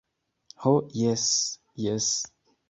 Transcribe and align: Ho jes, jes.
Ho 0.63 0.73
jes, 1.01 1.27
jes. 1.85 2.09